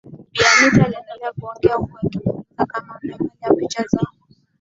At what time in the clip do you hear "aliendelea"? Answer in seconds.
0.85-1.31